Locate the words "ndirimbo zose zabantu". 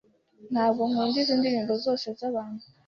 1.39-2.63